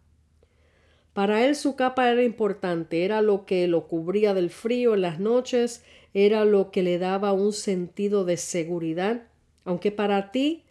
Para 1.15 1.47
él 1.47 1.57
su 1.57 1.75
capa 1.75 2.11
era 2.11 2.23
importante, 2.23 3.03
era 3.03 3.23
lo 3.23 3.47
que 3.47 3.67
lo 3.67 3.89
cubría 3.89 4.35
del 4.35 4.51
frío 4.51 4.93
en 4.93 5.01
las 5.01 5.21
noches, 5.21 5.83
era 6.13 6.45
lo 6.45 6.71
que 6.71 6.83
le 6.83 6.99
daba 6.99 7.33
un 7.33 7.55
sentido 7.55 8.27
de 8.27 8.37
seguridad, 8.37 9.23
aunque 9.65 9.91
para 9.91 10.31
ti 10.31 10.65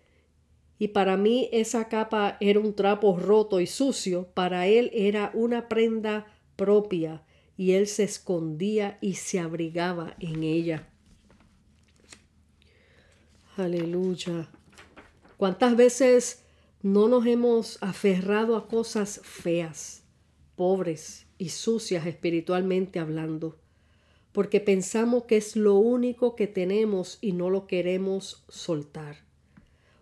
y 0.80 0.90
para 0.90 1.18
mí 1.18 1.50
esa 1.52 1.88
capa 1.88 2.38
era 2.40 2.60
un 2.60 2.76
trapo 2.76 3.18
roto 3.18 3.60
y 3.60 3.68
sucio, 3.68 4.28
para 4.34 4.68
él 4.68 4.92
era 4.94 5.32
una 5.34 5.68
prenda 5.68 6.28
propia, 6.56 7.24
y 7.58 7.72
él 7.72 7.88
se 7.88 8.04
escondía 8.04 9.00
y 9.02 9.16
se 9.16 9.40
abrigaba 9.40 10.16
en 10.20 10.44
ella. 10.44 10.88
Aleluya. 13.56 14.48
¿Cuántas 15.38 15.76
veces 15.76 16.44
no 16.84 17.08
nos 17.08 17.26
hemos 17.26 17.82
aferrado 17.82 18.56
a 18.56 18.68
cosas 18.68 19.20
feas, 19.24 20.04
pobres 20.56 21.26
y 21.40 21.50
sucias 21.50 22.06
espiritualmente 22.06 23.00
hablando? 23.00 23.58
Porque 24.32 24.60
pensamos 24.60 25.24
que 25.24 25.38
es 25.38 25.56
lo 25.56 25.76
único 25.76 26.36
que 26.36 26.46
tenemos 26.46 27.18
y 27.20 27.32
no 27.32 27.50
lo 27.50 27.66
queremos 27.66 28.46
soltar. 28.48 29.27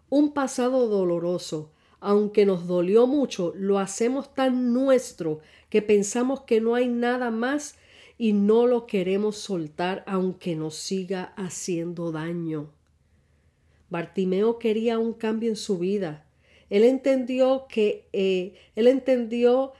Un 0.09 0.33
pasado 0.33 0.87
doloroso, 0.87 1.71
aunque 1.99 2.45
nos 2.45 2.67
dolió 2.67 3.07
mucho, 3.07 3.53
lo 3.55 3.79
hacemos 3.79 4.33
tan 4.33 4.73
nuestro 4.73 5.39
que 5.69 5.81
pensamos 5.81 6.41
que 6.41 6.61
no 6.61 6.75
hay 6.75 6.87
nada 6.87 7.31
más 7.31 7.75
y 8.17 8.33
no 8.33 8.67
lo 8.67 8.85
queremos 8.85 9.37
soltar 9.37 10.03
aunque 10.07 10.55
nos 10.55 10.75
siga 10.75 11.33
haciendo 11.35 12.11
daño. 12.11 12.71
Bartimeo 13.89 14.59
quería 14.59 14.99
un 14.99 15.13
cambio 15.13 15.49
en 15.49 15.55
su 15.55 15.77
vida. 15.77 16.25
Él 16.69 16.83
entendió 16.83 17.65
que 17.69 18.07
eh, 18.13 18.55
él 18.75 18.87
entendió 18.87 19.73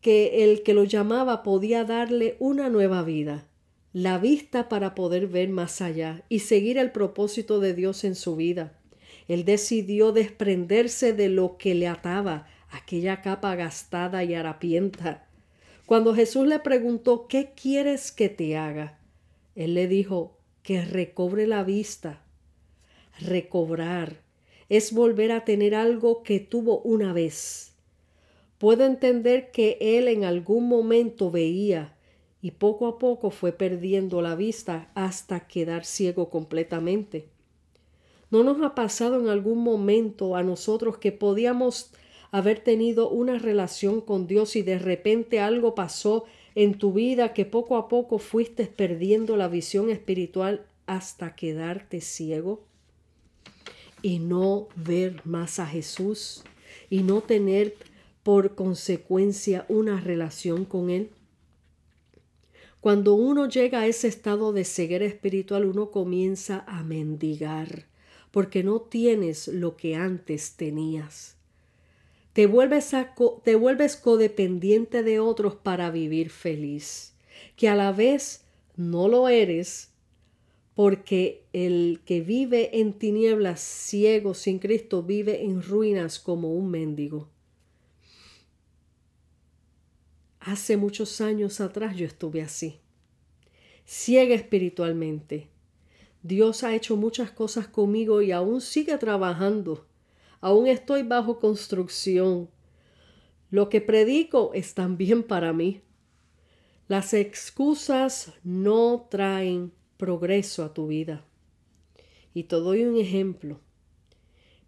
que 0.00 0.44
el 0.44 0.62
que 0.62 0.74
lo 0.74 0.84
llamaba 0.84 1.42
podía 1.42 1.84
darle 1.84 2.36
una 2.38 2.68
nueva 2.68 3.02
vida, 3.02 3.46
la 3.92 4.18
vista 4.18 4.68
para 4.68 4.94
poder 4.94 5.28
ver 5.28 5.48
más 5.48 5.80
allá 5.80 6.24
y 6.28 6.40
seguir 6.40 6.78
el 6.78 6.92
propósito 6.92 7.60
de 7.60 7.74
Dios 7.74 8.04
en 8.04 8.14
su 8.14 8.36
vida. 8.36 8.78
Él 9.28 9.44
decidió 9.44 10.12
desprenderse 10.12 11.12
de 11.12 11.28
lo 11.28 11.56
que 11.56 11.74
le 11.74 11.88
ataba, 11.88 12.46
aquella 12.70 13.22
capa 13.22 13.54
gastada 13.54 14.24
y 14.24 14.34
harapienta. 14.34 15.26
Cuando 15.86 16.14
Jesús 16.14 16.46
le 16.46 16.58
preguntó 16.58 17.26
¿Qué 17.28 17.52
quieres 17.54 18.12
que 18.12 18.28
te 18.28 18.56
haga? 18.56 18.98
Él 19.54 19.74
le 19.74 19.86
dijo 19.88 20.36
que 20.62 20.84
recobre 20.84 21.46
la 21.46 21.62
vista. 21.62 22.22
Recobrar 23.20 24.22
es 24.68 24.92
volver 24.92 25.30
a 25.32 25.44
tener 25.44 25.74
algo 25.74 26.22
que 26.22 26.40
tuvo 26.40 26.80
una 26.80 27.12
vez. 27.12 27.74
Puedo 28.58 28.84
entender 28.84 29.50
que 29.50 29.76
él 29.80 30.08
en 30.08 30.24
algún 30.24 30.68
momento 30.68 31.30
veía 31.30 31.96
y 32.40 32.52
poco 32.52 32.86
a 32.86 32.98
poco 32.98 33.30
fue 33.30 33.52
perdiendo 33.52 34.22
la 34.22 34.34
vista 34.34 34.90
hasta 34.94 35.46
quedar 35.46 35.84
ciego 35.84 36.30
completamente. 36.30 37.33
¿No 38.34 38.42
nos 38.42 38.60
ha 38.62 38.74
pasado 38.74 39.20
en 39.20 39.28
algún 39.28 39.62
momento 39.62 40.34
a 40.34 40.42
nosotros 40.42 40.98
que 40.98 41.12
podíamos 41.12 41.92
haber 42.32 42.58
tenido 42.58 43.08
una 43.08 43.38
relación 43.38 44.00
con 44.00 44.26
Dios 44.26 44.56
y 44.56 44.62
de 44.62 44.76
repente 44.80 45.38
algo 45.38 45.76
pasó 45.76 46.24
en 46.56 46.76
tu 46.76 46.92
vida 46.92 47.32
que 47.32 47.44
poco 47.44 47.76
a 47.76 47.86
poco 47.86 48.18
fuiste 48.18 48.66
perdiendo 48.66 49.36
la 49.36 49.46
visión 49.46 49.88
espiritual 49.88 50.66
hasta 50.86 51.36
quedarte 51.36 52.00
ciego 52.00 52.64
y 54.02 54.18
no 54.18 54.66
ver 54.74 55.20
más 55.24 55.60
a 55.60 55.66
Jesús 55.68 56.42
y 56.90 57.04
no 57.04 57.20
tener 57.20 57.76
por 58.24 58.56
consecuencia 58.56 59.64
una 59.68 60.00
relación 60.00 60.64
con 60.64 60.90
Él? 60.90 61.10
Cuando 62.80 63.14
uno 63.14 63.48
llega 63.48 63.82
a 63.82 63.86
ese 63.86 64.08
estado 64.08 64.52
de 64.52 64.64
ceguera 64.64 65.04
espiritual, 65.04 65.66
uno 65.66 65.92
comienza 65.92 66.64
a 66.66 66.82
mendigar 66.82 67.93
porque 68.34 68.64
no 68.64 68.80
tienes 68.80 69.46
lo 69.46 69.76
que 69.76 69.94
antes 69.94 70.56
tenías. 70.56 71.36
Te 72.32 72.48
vuelves, 72.48 72.90
te 73.44 73.54
vuelves 73.54 73.94
codependiente 73.94 75.04
de 75.04 75.20
otros 75.20 75.54
para 75.54 75.92
vivir 75.92 76.30
feliz, 76.30 77.14
que 77.54 77.68
a 77.68 77.76
la 77.76 77.92
vez 77.92 78.44
no 78.74 79.06
lo 79.06 79.28
eres 79.28 79.92
porque 80.74 81.44
el 81.52 82.00
que 82.04 82.22
vive 82.22 82.80
en 82.80 82.94
tinieblas 82.94 83.60
ciego 83.60 84.34
sin 84.34 84.58
Cristo 84.58 85.04
vive 85.04 85.44
en 85.44 85.62
ruinas 85.62 86.18
como 86.18 86.54
un 86.54 86.72
mendigo. 86.72 87.28
Hace 90.40 90.76
muchos 90.76 91.20
años 91.20 91.60
atrás 91.60 91.96
yo 91.96 92.04
estuve 92.04 92.42
así, 92.42 92.80
ciega 93.84 94.34
espiritualmente, 94.34 95.53
Dios 96.24 96.64
ha 96.64 96.74
hecho 96.74 96.96
muchas 96.96 97.30
cosas 97.30 97.68
conmigo 97.68 98.22
y 98.22 98.32
aún 98.32 98.62
sigue 98.62 98.96
trabajando. 98.96 99.86
Aún 100.40 100.66
estoy 100.66 101.02
bajo 101.02 101.38
construcción. 101.38 102.48
Lo 103.50 103.68
que 103.68 103.82
predico 103.82 104.50
es 104.54 104.72
también 104.72 105.22
para 105.22 105.52
mí. 105.52 105.82
Las 106.88 107.12
excusas 107.12 108.32
no 108.42 109.06
traen 109.10 109.74
progreso 109.98 110.64
a 110.64 110.72
tu 110.72 110.86
vida. 110.86 111.26
Y 112.32 112.44
te 112.44 112.56
doy 112.56 112.84
un 112.84 112.96
ejemplo. 112.96 113.60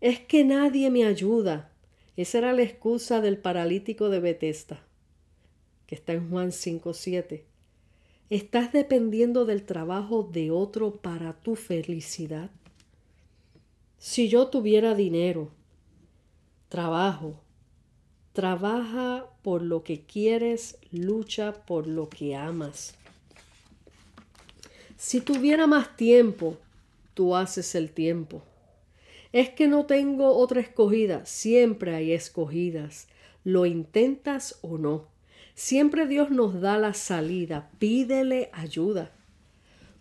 Es 0.03 0.21
que 0.21 0.45
nadie 0.45 0.91
me 0.91 1.07
ayuda. 1.07 1.73
Esa 2.19 2.37
era 2.37 2.53
la 2.53 2.65
excusa 2.65 3.23
del 3.23 3.39
paralítico 3.39 4.11
de 4.11 4.21
Bethesda, 4.21 4.87
que 5.87 5.95
está 5.95 6.13
en 6.13 6.29
Juan 6.29 6.51
5.7. 6.51 7.45
¿Estás 8.29 8.73
dependiendo 8.73 9.45
del 9.45 9.65
trabajo 9.65 10.25
de 10.25 10.51
otro 10.51 10.97
para 10.97 11.33
tu 11.33 11.55
felicidad? 11.55 12.51
Si 13.99 14.29
yo 14.29 14.49
tuviera 14.49 14.97
dinero, 14.97 15.53
trabajo, 16.69 17.41
trabaja 18.33 19.27
por 19.43 19.63
lo 19.63 19.85
que 19.85 20.07
quieres, 20.07 20.77
lucha 20.91 21.53
por 21.67 21.87
lo 21.87 22.09
que 22.09 22.35
amas. 22.35 22.97
Si 24.97 25.21
tuviera 25.21 25.69
más 25.69 25.97
tiempo, 25.97 26.57
tú 27.15 27.37
haces 27.37 27.77
el 27.77 27.93
tiempo. 27.93 28.43
Es 29.31 29.51
que 29.51 29.69
no 29.69 29.87
tengo 29.87 30.37
otra 30.37 30.61
escogida, 30.61 31.25
siempre 31.27 31.95
hay 31.95 32.11
escogidas. 32.11 33.07
¿Lo 33.45 33.67
intentas 33.67 34.59
o 34.63 34.79
no? 34.79 35.16
Siempre 35.59 36.07
Dios 36.07 36.31
nos 36.31 36.61
da 36.61 36.77
la 36.77 36.93
salida, 36.93 37.71
pídele 37.79 38.51
ayuda. 38.53 39.11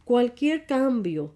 Cualquier 0.04 0.66
cambio, 0.66 1.34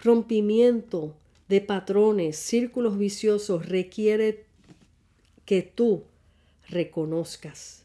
rompimiento 0.00 1.14
de 1.48 1.60
patrones, 1.60 2.36
círculos 2.36 2.98
viciosos 2.98 3.68
requiere 3.68 4.44
que 5.44 5.62
tú 5.62 6.02
reconozcas. 6.68 7.84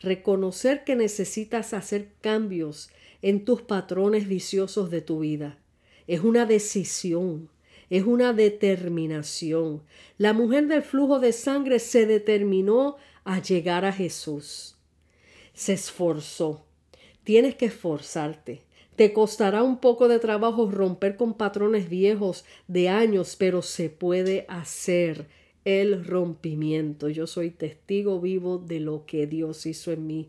Reconocer 0.00 0.82
que 0.82 0.96
necesitas 0.96 1.72
hacer 1.72 2.08
cambios 2.20 2.90
en 3.22 3.44
tus 3.44 3.62
patrones 3.62 4.26
viciosos 4.26 4.90
de 4.90 5.02
tu 5.02 5.20
vida. 5.20 5.56
Es 6.08 6.22
una 6.22 6.46
decisión, 6.46 7.48
es 7.90 8.02
una 8.02 8.32
determinación. 8.32 9.84
La 10.18 10.32
mujer 10.32 10.66
del 10.66 10.82
flujo 10.82 11.20
de 11.20 11.32
sangre 11.32 11.78
se 11.78 12.06
determinó 12.06 12.96
a 13.22 13.40
llegar 13.40 13.84
a 13.84 13.92
Jesús 13.92 14.74
se 15.54 15.74
esforzó. 15.74 16.64
Tienes 17.24 17.54
que 17.54 17.66
esforzarte. 17.66 18.62
Te 18.96 19.12
costará 19.12 19.62
un 19.62 19.78
poco 19.78 20.08
de 20.08 20.18
trabajo 20.18 20.70
romper 20.70 21.16
con 21.16 21.34
patrones 21.34 21.88
viejos 21.88 22.44
de 22.68 22.88
años, 22.88 23.36
pero 23.38 23.62
se 23.62 23.88
puede 23.88 24.44
hacer 24.48 25.28
el 25.64 26.04
rompimiento. 26.04 27.08
Yo 27.08 27.26
soy 27.26 27.50
testigo 27.50 28.20
vivo 28.20 28.58
de 28.58 28.80
lo 28.80 29.06
que 29.06 29.26
Dios 29.26 29.64
hizo 29.66 29.92
en 29.92 30.06
mí. 30.06 30.28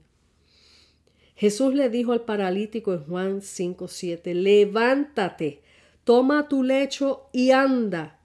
Jesús 1.35 1.73
le 1.73 1.89
dijo 1.89 2.13
al 2.13 2.21
paralítico 2.21 2.93
en 2.93 3.03
Juan 3.05 3.41
5:7, 3.41 4.33
levántate, 4.33 5.61
toma 6.03 6.47
tu 6.47 6.63
lecho 6.63 7.27
y 7.33 7.51
anda. 7.51 8.19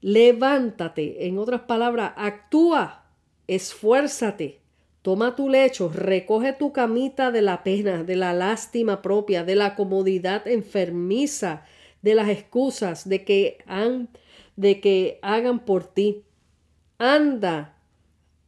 Levántate, 0.00 1.26
en 1.26 1.38
otras 1.38 1.62
palabras, 1.62 2.14
actúa, 2.16 3.04
esfuérzate. 3.46 4.59
Toma 5.02 5.34
tu 5.34 5.48
lecho, 5.48 5.88
recoge 5.88 6.52
tu 6.52 6.72
camita 6.72 7.30
de 7.30 7.40
la 7.40 7.62
pena, 7.64 8.04
de 8.04 8.16
la 8.16 8.34
lástima 8.34 9.00
propia, 9.00 9.44
de 9.44 9.54
la 9.54 9.74
comodidad 9.74 10.46
enfermiza, 10.46 11.64
de 12.02 12.14
las 12.14 12.28
excusas 12.28 13.08
de 13.08 13.24
que, 13.24 13.58
han, 13.66 14.10
de 14.56 14.80
que 14.80 15.18
hagan 15.22 15.60
por 15.60 15.84
ti. 15.84 16.24
Anda, 16.98 17.78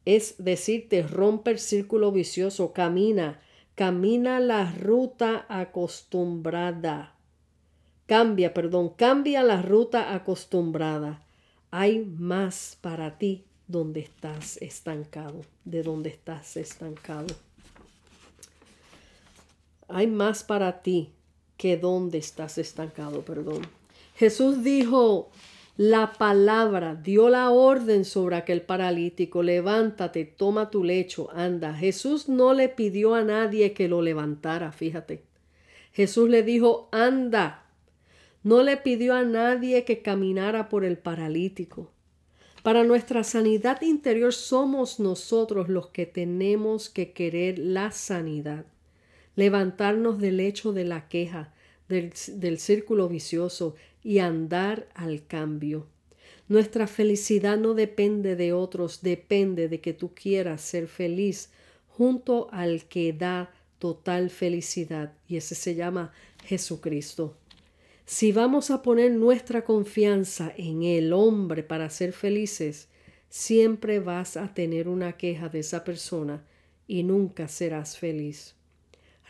es 0.05 0.35
decirte, 0.37 1.03
rompe 1.03 1.53
el 1.53 1.59
círculo 1.59 2.13
vicioso, 2.13 2.75
camina, 2.75 3.41
camina 3.75 4.39
la 4.39 4.71
ruta 4.73 5.47
acostumbrada. 5.49 7.17
Cambia, 8.05 8.53
perdón, 8.53 8.91
cambia 8.91 9.43
la 9.43 9.63
ruta 9.63 10.13
acostumbrada. 10.13 11.25
Hay 11.71 12.05
más 12.05 12.77
para 12.83 13.17
ti 13.17 13.47
donde 13.73 14.01
estás 14.01 14.59
estancado, 14.59 15.41
de 15.65 15.83
donde 15.83 16.11
estás 16.11 16.57
estancado. 16.57 17.35
Hay 19.89 20.07
más 20.07 20.45
para 20.45 20.83
ti 20.83 21.11
que 21.57 21.77
donde 21.77 22.19
estás 22.19 22.59
estancado, 22.59 23.23
perdón. 23.23 23.63
Jesús 24.15 24.63
dijo 24.63 25.31
la 25.77 26.13
palabra, 26.13 26.95
dio 26.95 27.31
la 27.31 27.51
orden 27.51 28.05
sobre 28.05 28.37
aquel 28.37 28.61
paralítico, 28.63 29.43
levántate, 29.43 30.25
toma 30.25 30.71
tu 30.71 30.85
lecho, 30.85 31.31
anda. 31.33 31.75
Jesús 31.75 32.29
no 32.29 32.53
le 32.53 32.69
pidió 32.69 33.15
a 33.15 33.25
nadie 33.25 33.73
que 33.73 33.89
lo 33.89 34.03
levantara, 34.03 34.71
fíjate. 34.71 35.23
Jesús 35.93 36.29
le 36.29 36.43
dijo, 36.43 36.89
anda. 36.93 37.65
No 38.45 38.63
le 38.63 38.77
pidió 38.77 39.15
a 39.15 39.23
nadie 39.23 39.85
que 39.85 40.03
caminara 40.03 40.69
por 40.69 40.85
el 40.85 40.99
paralítico. 40.99 41.91
Para 42.63 42.85
nuestra 42.85 43.25
sanidad 43.25 43.83
interior 43.83 44.33
somos 44.33 45.01
nosotros 45.01 45.69
los 45.69 45.89
que 45.89 46.07
tenemos 46.07 46.89
que 46.89 47.13
querer 47.13 47.59
la 47.59 47.91
sanidad, 47.91 48.67
levantarnos 49.35 50.21
del 50.21 50.39
hecho 50.39 50.73
de 50.73 50.85
la 50.85 51.09
queja, 51.09 51.53
del, 51.89 52.59
círculo 52.59 53.09
vicioso 53.09 53.75
y 54.05 54.21
andar 54.21 54.89
al 54.95 55.27
cambio. 55.27 55.89
Nuestra 56.49 56.87
felicidad 56.87 57.59
no 57.59 57.75
depende 57.75 58.37
de 58.37 58.53
otros, 58.53 59.03
depende 59.03 59.69
de 59.69 59.81
que 59.81 59.93
tú 59.93 60.15
quieras 60.15 60.61
ser 60.61 60.87
feliz 60.87 61.51
junto 61.89 62.49
al 62.53 62.85
que 62.85 63.13
da 63.13 63.53
total 63.81 64.31
felicidad 64.31 65.13
y 65.27 65.37
ese 65.37 65.57
se 65.57 65.75
llama 65.75 66.13
Jesucristo. 66.45 67.37
Si 68.05 68.33
vamos 68.33 68.71
a 68.71 68.83
poner 68.83 69.13
nuestra 69.13 69.65
confianza 69.65 70.53
en 70.57 70.83
el 70.83 71.13
hombre 71.13 71.63
para 71.63 71.89
ser 71.89 72.13
felices, 72.13 72.89
siempre 73.29 74.01
vas 74.01 74.37
a 74.37 74.53
tener 74.53 74.89
una 74.89 75.17
queja 75.17 75.49
de 75.49 75.61
esa 75.61 75.85
persona 75.85 76.45
y 76.87 77.05
nunca 77.05 77.49
serás 77.49 77.97
feliz. 77.97 78.57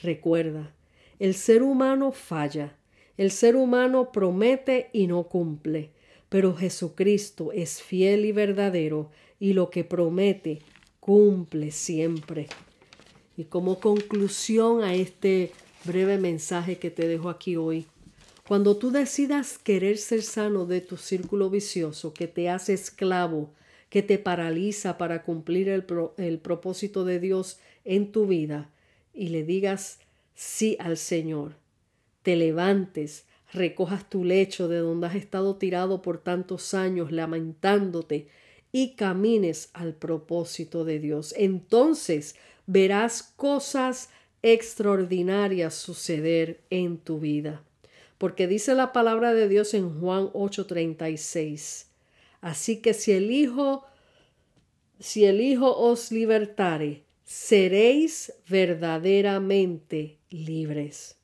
Recuerda, 0.00 0.74
el 1.18 1.34
ser 1.34 1.62
humano 1.62 2.12
falla, 2.12 2.76
el 3.16 3.30
ser 3.30 3.56
humano 3.56 4.10
promete 4.10 4.88
y 4.92 5.06
no 5.06 5.24
cumple, 5.24 5.90
pero 6.28 6.56
Jesucristo 6.56 7.52
es 7.52 7.82
fiel 7.82 8.24
y 8.24 8.32
verdadero 8.32 9.10
y 9.38 9.52
lo 9.52 9.70
que 9.70 9.84
promete 9.84 10.60
cumple 10.98 11.70
siempre. 11.70 12.48
Y 13.36 13.44
como 13.44 13.78
conclusión 13.78 14.82
a 14.82 14.94
este 14.94 15.52
breve 15.84 16.18
mensaje 16.18 16.78
que 16.78 16.90
te 16.90 17.06
dejo 17.06 17.28
aquí 17.28 17.56
hoy, 17.56 17.86
cuando 18.46 18.76
tú 18.76 18.90
decidas 18.90 19.58
querer 19.58 19.98
ser 19.98 20.22
sano 20.22 20.66
de 20.66 20.80
tu 20.80 20.96
círculo 20.96 21.48
vicioso 21.48 22.12
que 22.12 22.26
te 22.26 22.48
hace 22.48 22.72
esclavo, 22.72 23.52
que 23.88 24.02
te 24.02 24.18
paraliza 24.18 24.98
para 24.98 25.22
cumplir 25.22 25.68
el, 25.68 25.84
el 26.16 26.38
propósito 26.38 27.04
de 27.04 27.20
Dios 27.20 27.60
en 27.84 28.10
tu 28.10 28.26
vida, 28.26 28.70
y 29.14 29.28
le 29.28 29.44
digas 29.44 29.98
sí 30.34 30.76
al 30.80 30.96
Señor, 30.96 31.56
te 32.22 32.36
levantes, 32.36 33.26
recojas 33.52 34.08
tu 34.08 34.24
lecho 34.24 34.66
de 34.68 34.78
donde 34.78 35.06
has 35.06 35.14
estado 35.14 35.56
tirado 35.56 36.02
por 36.02 36.18
tantos 36.18 36.74
años 36.74 37.12
lamentándote 37.12 38.28
y 38.72 38.94
camines 38.94 39.70
al 39.74 39.94
propósito 39.94 40.84
de 40.84 40.98
Dios. 40.98 41.34
Entonces 41.36 42.34
verás 42.66 43.22
cosas 43.36 44.08
extraordinarias 44.42 45.74
suceder 45.74 46.62
en 46.70 46.96
tu 46.98 47.20
vida. 47.20 47.62
Porque 48.22 48.46
dice 48.46 48.76
la 48.76 48.92
palabra 48.92 49.34
de 49.34 49.48
Dios 49.48 49.74
en 49.74 49.98
Juan 49.98 50.30
8:36. 50.32 51.88
Así 52.40 52.80
que 52.80 52.94
si 52.94 53.10
el 53.10 53.32
Hijo 53.32 53.84
si 55.00 55.24
el 55.24 55.40
Hijo 55.40 55.76
os 55.76 56.12
libertare, 56.12 57.02
seréis 57.24 58.32
verdaderamente 58.48 60.18
libres. 60.30 61.16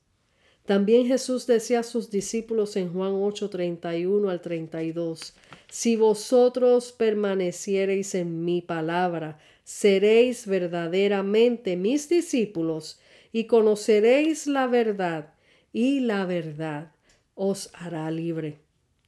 También 0.65 1.07
Jesús 1.07 1.47
decía 1.47 1.79
a 1.79 1.83
sus 1.83 2.11
discípulos 2.11 2.75
en 2.75 2.91
Juan 2.91 3.13
8, 3.13 3.49
31 3.49 4.29
al 4.29 4.41
32, 4.41 5.33
Si 5.69 5.95
vosotros 5.95 6.91
permaneciereis 6.91 8.13
en 8.13 8.43
mi 8.43 8.61
palabra, 8.61 9.39
seréis 9.63 10.45
verdaderamente 10.45 11.77
mis 11.77 12.09
discípulos 12.09 12.99
y 13.31 13.45
conoceréis 13.45 14.47
la 14.47 14.67
verdad, 14.67 15.33
y 15.73 15.99
la 15.99 16.25
verdad 16.25 16.91
os 17.35 17.69
hará 17.73 18.09
libre. 18.11 18.59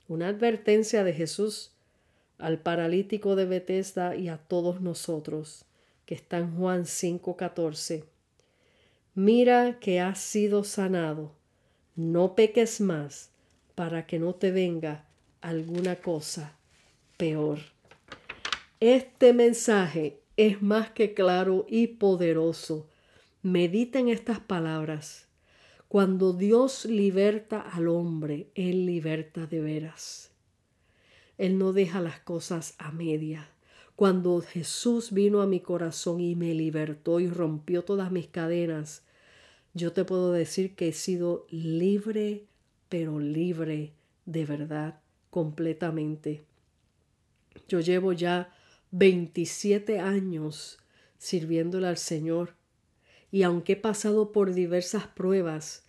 Una 0.07 0.27
advertencia 0.27 1.03
de 1.03 1.13
Jesús 1.13 1.71
al 2.37 2.59
paralítico 2.59 3.35
de 3.35 3.45
Bethesda 3.45 4.15
y 4.15 4.29
a 4.29 4.37
todos 4.37 4.81
nosotros, 4.81 5.65
que 6.05 6.15
está 6.15 6.37
en 6.37 6.55
Juan 6.55 6.85
5:14. 6.85 8.05
Mira 9.13 9.79
que 9.79 9.99
has 9.99 10.19
sido 10.19 10.63
sanado 10.63 11.33
no 11.95 12.35
peques 12.35 12.79
más 12.79 13.31
para 13.75 14.07
que 14.07 14.17
no 14.17 14.33
te 14.33 14.51
venga 14.51 15.05
alguna 15.41 15.97
cosa 15.97 16.57
peor. 17.17 17.59
Este 18.79 19.33
mensaje 19.33 20.21
es 20.37 20.61
más 20.61 20.91
que 20.91 21.13
claro 21.13 21.65
y 21.69 21.87
poderoso. 21.87 22.87
Medita 23.43 23.99
en 23.99 24.07
estas 24.07 24.39
palabras. 24.39 25.27
Cuando 25.91 26.31
Dios 26.31 26.85
liberta 26.85 27.59
al 27.59 27.89
hombre, 27.89 28.47
Él 28.55 28.85
liberta 28.85 29.45
de 29.45 29.59
veras. 29.59 30.31
Él 31.37 31.57
no 31.57 31.73
deja 31.73 31.99
las 31.99 32.21
cosas 32.21 32.75
a 32.77 32.93
media. 32.93 33.49
Cuando 33.97 34.39
Jesús 34.39 35.11
vino 35.11 35.41
a 35.41 35.47
mi 35.47 35.59
corazón 35.59 36.21
y 36.21 36.33
me 36.33 36.53
libertó 36.53 37.19
y 37.19 37.27
rompió 37.27 37.83
todas 37.83 38.09
mis 38.09 38.27
cadenas, 38.27 39.03
yo 39.73 39.91
te 39.91 40.05
puedo 40.05 40.31
decir 40.31 40.75
que 40.75 40.87
he 40.87 40.93
sido 40.93 41.45
libre, 41.49 42.45
pero 42.87 43.19
libre 43.19 43.91
de 44.25 44.45
verdad, 44.45 45.01
completamente. 45.29 46.45
Yo 47.67 47.81
llevo 47.81 48.13
ya 48.13 48.55
27 48.91 49.99
años 49.99 50.79
sirviéndole 51.17 51.87
al 51.87 51.97
Señor 51.97 52.60
y 53.31 53.43
aunque 53.43 53.73
he 53.73 53.77
pasado 53.77 54.31
por 54.31 54.53
diversas 54.53 55.07
pruebas 55.07 55.83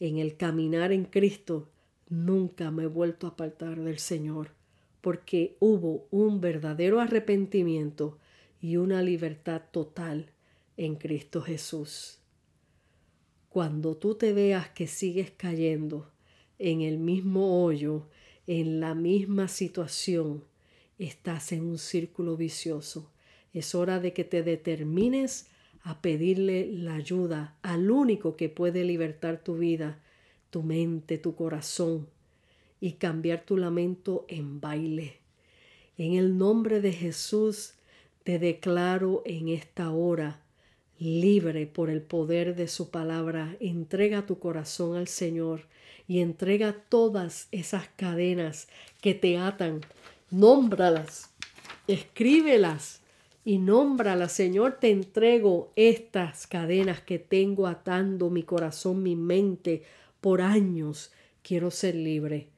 en 0.00 0.18
el 0.18 0.36
caminar 0.36 0.92
en 0.92 1.04
Cristo, 1.04 1.68
nunca 2.08 2.70
me 2.70 2.84
he 2.84 2.86
vuelto 2.86 3.26
a 3.26 3.30
apartar 3.30 3.80
del 3.80 3.98
Señor, 3.98 4.50
porque 5.00 5.56
hubo 5.60 6.06
un 6.10 6.40
verdadero 6.40 7.00
arrepentimiento 7.00 8.18
y 8.60 8.76
una 8.76 9.02
libertad 9.02 9.62
total 9.70 10.32
en 10.76 10.96
Cristo 10.96 11.42
Jesús. 11.42 12.18
Cuando 13.48 13.96
tú 13.96 14.14
te 14.14 14.32
veas 14.32 14.68
que 14.70 14.86
sigues 14.86 15.30
cayendo 15.30 16.10
en 16.58 16.82
el 16.82 16.98
mismo 16.98 17.64
hoyo, 17.64 18.08
en 18.46 18.80
la 18.80 18.94
misma 18.94 19.48
situación, 19.48 20.44
estás 20.98 21.52
en 21.52 21.64
un 21.64 21.78
círculo 21.78 22.36
vicioso. 22.36 23.10
Es 23.52 23.74
hora 23.74 24.00
de 24.00 24.12
que 24.12 24.24
te 24.24 24.42
determines 24.42 25.48
a 25.88 26.02
pedirle 26.02 26.68
la 26.70 26.96
ayuda 26.96 27.56
al 27.62 27.90
único 27.90 28.36
que 28.36 28.50
puede 28.50 28.84
libertar 28.84 29.42
tu 29.42 29.56
vida, 29.56 29.98
tu 30.50 30.62
mente, 30.62 31.16
tu 31.16 31.34
corazón 31.34 32.06
y 32.78 32.92
cambiar 32.92 33.46
tu 33.46 33.56
lamento 33.56 34.26
en 34.28 34.60
baile. 34.60 35.16
En 35.96 36.12
el 36.12 36.36
nombre 36.36 36.82
de 36.82 36.92
Jesús 36.92 37.72
te 38.22 38.38
declaro 38.38 39.22
en 39.24 39.48
esta 39.48 39.90
hora 39.90 40.42
libre 40.98 41.66
por 41.66 41.88
el 41.88 42.02
poder 42.02 42.54
de 42.54 42.68
su 42.68 42.90
palabra, 42.90 43.56
entrega 43.58 44.26
tu 44.26 44.38
corazón 44.38 44.94
al 44.94 45.08
Señor 45.08 45.62
y 46.06 46.20
entrega 46.20 46.76
todas 46.90 47.48
esas 47.50 47.88
cadenas 47.96 48.68
que 49.00 49.14
te 49.14 49.38
atan, 49.38 49.80
nómbralas, 50.30 51.30
escríbelas 51.86 53.00
y 53.44 53.58
nómbralas. 53.58 54.32
Señor, 54.32 54.78
te 54.80 54.90
entrego 54.90 55.72
estas 55.76 56.46
cadenas 56.46 57.00
que 57.00 57.18
tengo 57.18 57.66
atando 57.66 58.30
mi 58.30 58.42
corazón, 58.42 59.02
mi 59.02 59.16
mente 59.16 59.82
por 60.20 60.42
años. 60.42 61.12
Quiero 61.42 61.70
ser 61.70 61.94
libre. 61.94 62.48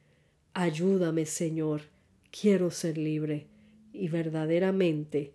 Ayúdame, 0.53 1.25
Señor. 1.25 1.81
Quiero 2.29 2.71
ser 2.71 2.97
libre. 2.97 3.47
Y 3.93 4.09
verdaderamente 4.09 5.33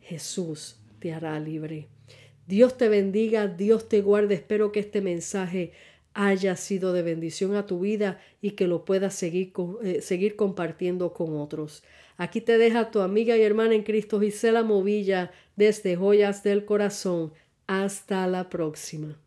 Jesús 0.00 0.76
te 0.98 1.12
hará 1.12 1.38
libre. 1.40 1.88
Dios 2.46 2.76
te 2.76 2.88
bendiga, 2.88 3.48
Dios 3.48 3.88
te 3.88 4.02
guarde. 4.02 4.34
Espero 4.34 4.72
que 4.72 4.80
este 4.80 5.00
mensaje 5.00 5.72
haya 6.14 6.56
sido 6.56 6.92
de 6.92 7.02
bendición 7.02 7.54
a 7.54 7.66
tu 7.66 7.80
vida 7.80 8.20
y 8.40 8.52
que 8.52 8.66
lo 8.66 8.84
puedas 8.84 9.14
seguir, 9.14 9.52
eh, 9.82 10.00
seguir 10.02 10.36
compartiendo 10.36 11.12
con 11.12 11.36
otros. 11.36 11.82
Aquí 12.16 12.40
te 12.40 12.58
deja 12.58 12.90
tu 12.90 13.00
amiga 13.00 13.36
y 13.36 13.42
hermana 13.42 13.74
en 13.74 13.82
Cristo 13.82 14.20
Gisela 14.20 14.62
Movilla 14.62 15.32
desde 15.56 15.96
Joyas 15.96 16.42
del 16.42 16.64
Corazón. 16.64 17.32
Hasta 17.66 18.26
la 18.26 18.48
próxima. 18.48 19.21